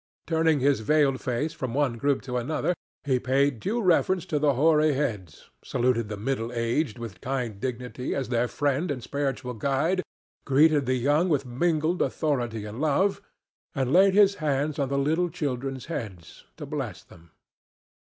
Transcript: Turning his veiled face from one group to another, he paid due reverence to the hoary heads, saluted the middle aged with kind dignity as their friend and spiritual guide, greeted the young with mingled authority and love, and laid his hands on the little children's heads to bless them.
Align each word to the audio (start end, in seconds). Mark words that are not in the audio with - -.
Turning 0.25 0.59
his 0.59 0.79
veiled 0.79 1.21
face 1.21 1.53
from 1.53 1.75
one 1.75 1.95
group 1.95 2.23
to 2.23 2.35
another, 2.37 2.73
he 3.03 3.19
paid 3.19 3.59
due 3.59 3.79
reverence 3.79 4.25
to 4.25 4.39
the 4.39 4.55
hoary 4.55 4.93
heads, 4.93 5.51
saluted 5.63 6.09
the 6.09 6.17
middle 6.17 6.51
aged 6.53 6.97
with 6.97 7.21
kind 7.21 7.59
dignity 7.59 8.15
as 8.15 8.29
their 8.29 8.47
friend 8.47 8.89
and 8.89 9.03
spiritual 9.03 9.53
guide, 9.53 10.01
greeted 10.43 10.87
the 10.87 10.95
young 10.95 11.29
with 11.29 11.45
mingled 11.45 12.01
authority 12.01 12.65
and 12.65 12.81
love, 12.81 13.21
and 13.75 13.93
laid 13.93 14.15
his 14.15 14.33
hands 14.41 14.79
on 14.79 14.89
the 14.89 14.97
little 14.97 15.29
children's 15.29 15.85
heads 15.85 16.45
to 16.57 16.65
bless 16.65 17.03
them. 17.03 17.29